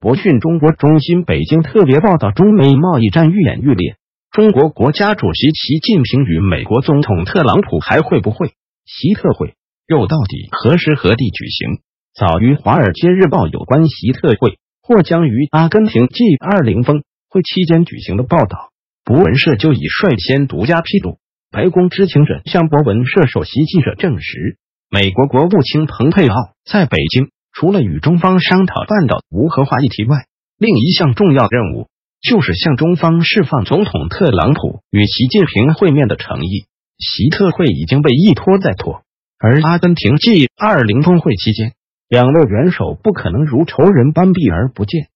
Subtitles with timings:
[0.00, 3.96] 博讯中国中心北京特别报道：中美贸易战愈演愈烈，
[4.30, 8.54] 中国国家主席习近平与美国总统特朗普还会不会？
[8.86, 9.56] 习特会
[9.86, 11.82] 又到底何时何地举行？
[12.14, 18.70] 早于《华尔街日报》有关习特会或将于阿根廷 G 二零峰会期间举行的报道，
[19.04, 21.18] 博文社就已率先独家披露。
[21.50, 24.56] 白宫知情者向博文社首席记者证实，
[24.88, 27.28] 美国国务卿蓬佩奥在北京。
[27.60, 30.24] 除了与中方商讨半岛无核化议题外，
[30.56, 31.88] 另一项重要任务
[32.22, 36.64] 就是向中方释放总统特朗普与习近平会面的诚意。
[36.96, 39.02] 习特会已经被一拖再拖，
[39.38, 41.74] 而阿根廷 G 二零峰会期间，
[42.08, 45.08] 两位元首不可能如仇人般避而不见。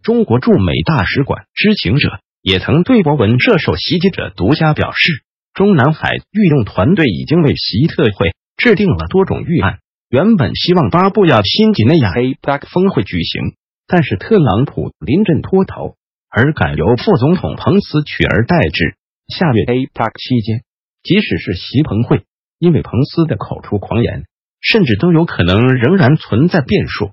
[0.00, 9.80] 中国驻美大使馆知情者也曾对博文社首袭击者独家表示，中南海御用团队已经为习特会制定了多种预案。
[10.14, 13.56] 原本希望巴布亚新几内亚 APEC 峰会举行，
[13.88, 15.96] 但是特朗普临阵脱逃，
[16.30, 18.94] 而改由副总统彭斯取而代之。
[19.26, 20.62] 下月 APEC 期间，
[21.02, 22.22] 即使是习彭会，
[22.60, 24.22] 因为彭斯的口出狂言，
[24.60, 27.10] 甚至都有可能仍然存在变数。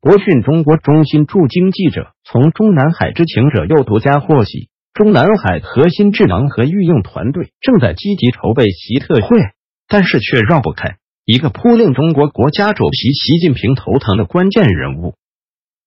[0.00, 9.40] 国讯中国中心驻京记者从中南海知情者又独家获悉，中南海核心智囊和御用团队正在积极筹备习特会，
[9.86, 10.96] 但是却绕不开。
[11.24, 15.14] 一个扑令中国国家主席习近平头疼的关键人物，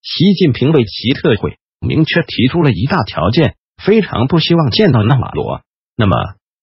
[0.00, 5.60] 习近平为习特会明确提出了一大条件，非常不希望见到纳瓦罗。
[5.94, 6.16] 那么，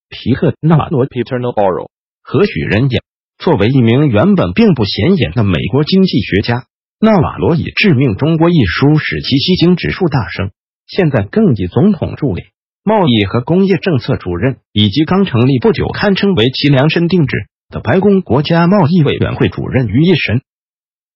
[0.08, 1.86] 皮特纳瓦罗 （Peter Navarro）
[2.20, 3.00] 何许人也？
[3.38, 6.66] 作为一名原本并不显眼的美国经济学家，
[6.98, 10.50] 纳瓦罗以《致命中国》一书使其吸睛指数大升，
[10.88, 12.42] 现在更以总统助理、
[12.82, 17.46] 贸易和工业政策主任，以及刚成立不久、堪称为其量身定制。
[17.74, 20.42] 的白宫国家贸易委员会主任于一身，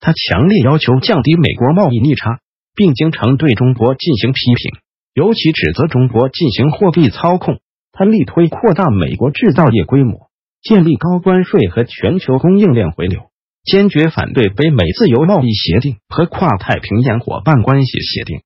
[0.00, 2.40] 他强烈要求降低美国贸易逆差，
[2.74, 4.80] 并经常对中国进行批评，
[5.14, 7.60] 尤其指责中国进行货币操控。
[7.92, 10.30] 他力推扩大美国制造业规模，
[10.60, 13.30] 建立高关税和全球供应链回流，
[13.64, 18.40] 坚决反对北美自由贸易协定和跨太平洋伙伴关系协定。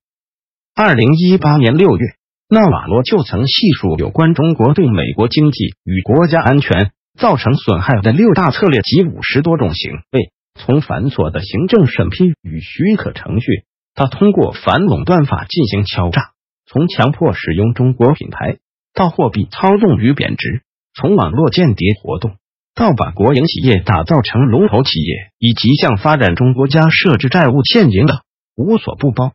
[0.75, 2.03] 二零一八年六月，
[2.49, 6.91] 纳瓦罗就曾细数有关中国对美国经济与国家安全。
[7.17, 13.65] 造成损害的六大策略及五十多种行为，从繁琐的行政审批与许可程序，
[13.95, 16.21] 到通过反垄断法进行敲诈；
[16.65, 18.57] 从强迫使用中国品牌，
[18.93, 20.61] 到货币操纵与贬值；
[20.95, 22.37] 从网络间谍活动，
[22.75, 28.17] 到把国营企业打造成龙头企业，以及向发展中国家设置债务陷阱等，
[28.55, 29.33] 无所不包。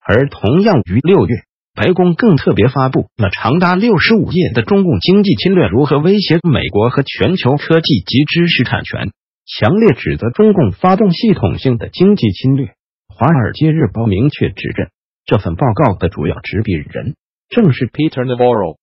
[0.00, 1.34] 而同样于六月。
[1.74, 9.10] 白宫更特别发布了长达六十五页的中共经济侵略如何威胁美国和全球科技及知识产权，
[9.44, 12.66] 强烈指责中共发动系统性的经济侵略。
[13.08, 14.90] 《华尔街日报》明确指认，
[15.26, 17.16] 这份报告的主要执笔人
[17.48, 18.76] 正是 Peter Navarro。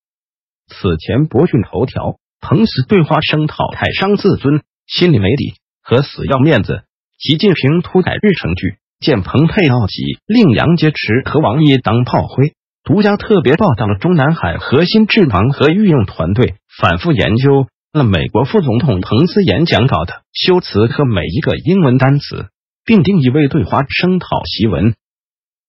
[0.68, 6.84] 此前，博讯头条、彭斯对话声讨太伤自尊、心理没底和死要面子，
[7.18, 12.51] 习近平突改日程剧，见蓬佩奥及令杨洁篪和王毅当炮灰。
[12.84, 22.47] 独家特别报道了中南海核心智囊和御用团队反复研究了美国副总统彭斯演讲稿的修辞和每一个英文单词，
[22.84, 24.96] 并定义为对华声讨檄文。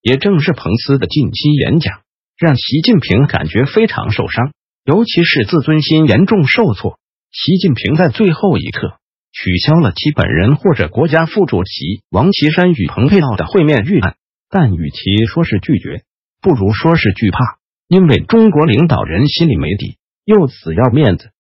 [0.01, 2.01] 也正是彭斯的近期演讲，
[2.39, 4.53] 让习近平感觉非常受伤，
[4.85, 6.99] 尤其是自尊心严重受挫。
[7.31, 8.95] 习近平在最后一刻
[9.33, 14.17] 取消了其本人或者国家副主席王岐山与蓬佩奥的会面预案，
[14.49, 16.05] 但与其说是拒绝。
[16.43, 17.39] 不如说是惧怕，
[17.87, 21.31] 因为中国领导人心里没底，又死要面子。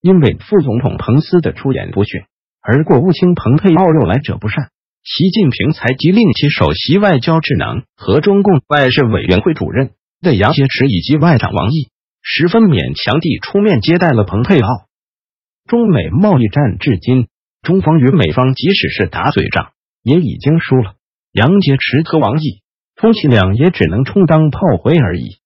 [0.00, 2.24] 因为副总统彭斯的出言不逊，
[2.60, 4.70] 而国务卿蓬佩奥又来者不善，
[5.04, 11.90] 习近平才急令其首席外交智囊和中共外事委员会主任的杨洁篪以及外长王毅，
[12.20, 14.68] 十分勉强地出面接待了蓬佩奥。
[15.66, 17.28] 中美贸易战至今，
[17.62, 19.70] 中方与美方即使是打嘴仗，
[20.02, 20.96] 也已经输了。
[21.30, 22.63] 杨洁篪和王毅。
[22.96, 25.38] 充其量也只能充当炮灰而已。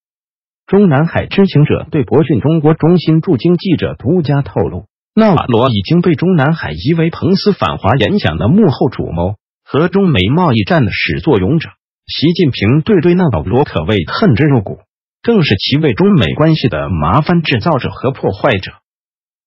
[0.66, 4.84] 中南海知情者对博讯中国中心驻京记者独家透露，
[5.14, 11.70] 纳瓦罗已经被中南海疑为彭斯反华演讲的幕后主谋和中美贸易战的始作俑者。
[12.06, 14.78] 习近平对对纳瓦罗可谓恨之入骨，
[15.22, 18.72] 更是其为中美关系的麻烦制造者和破坏者。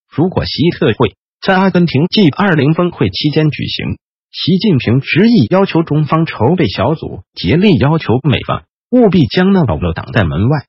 [0.09, 3.97] 如果习特会在阿根廷 G 二零峰会期间举行，
[4.31, 10.67] 习近平执意要求中方筹备小组竭力要求美方务必将纳瓦罗挡在门外，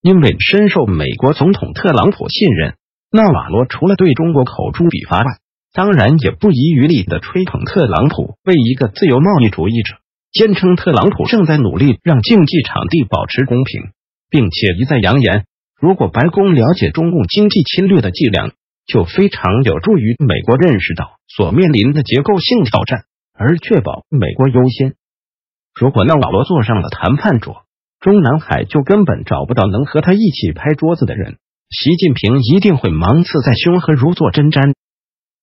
[0.00, 2.76] 因为深受美国总统特朗普信任，
[3.10, 5.24] 纳瓦罗除了对中国口诛笔伐外，
[5.72, 9.96] 当然也不遗余力的吹捧特朗普为一个自由贸易主义者，
[10.30, 13.90] 坚称特朗普正在努力让竞技场地保持公平，
[14.30, 15.46] 并且一再扬言，
[15.80, 18.52] 如果白宫了解中共经济侵略的伎俩，
[18.86, 24.94] 就非常有助于美国认识到所面临的结构性挑战，而确保美国优先。
[25.74, 27.64] 如果那老罗坐上了谈判桌，
[28.00, 31.38] 中南海就根本找不到能和他一起拍桌子的人。
[31.70, 34.74] 习近平一定会芒刺在胸和如坐针毡。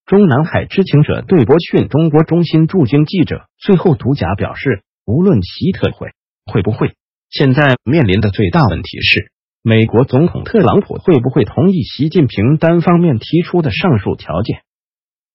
[0.05, 6.09] 中南海知情者对博讯中国中心驻京记者最后独家表示，无论习特会
[6.45, 6.93] 会不会，
[7.29, 9.31] 现在面临的最大问题是，
[9.63, 14.63] 美国总统特朗普会不会同意习近平单方面提出的上述条件。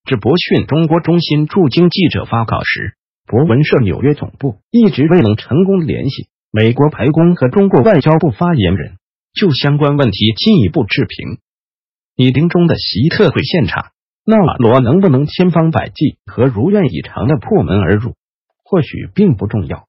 [0.05, 8.96] 至博讯中国中心驻京记者发稿时，博文社纽约总部一直未能成功联系美国白宫和中国外交部发言人。
[9.32, 11.38] 就相关问题进一步置评。
[12.17, 13.93] 拟定中的习特会现场，
[14.25, 18.14] 纳瓦罗能不能千方百计和如愿以偿的破门而入，
[18.64, 19.87] 或许并不重要。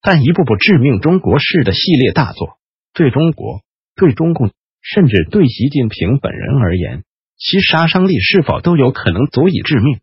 [0.00, 2.56] 但一步步致命中国式的系列大作，
[2.94, 3.62] 对中国、
[3.96, 4.50] 对中共，
[4.82, 7.04] 甚至对习近平本人而言，
[7.36, 10.00] 其杀伤力是否都有可能足以致命？